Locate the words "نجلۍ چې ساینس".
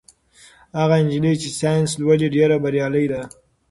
1.07-1.91